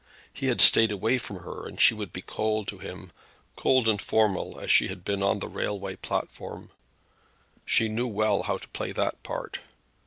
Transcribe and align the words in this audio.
He 0.33 0.47
had 0.47 0.61
stayed 0.61 0.91
away 0.91 1.19
from 1.19 1.41
her, 1.41 1.67
and 1.67 1.79
she 1.79 1.93
would 1.93 2.11
be 2.11 2.23
cold 2.23 2.67
to 2.69 2.79
him, 2.79 3.11
cold 3.55 3.87
and 3.87 4.01
formal 4.01 4.59
as 4.59 4.71
she 4.71 4.87
had 4.87 5.03
been 5.05 5.21
on 5.21 5.37
the 5.37 5.47
railway 5.47 5.95
platform. 5.95 6.71
She 7.67 7.87
knew 7.87 8.07
well 8.07 8.41
how 8.41 8.57
to 8.57 8.67
play 8.69 8.93
that 8.93 9.21
part. 9.21 9.59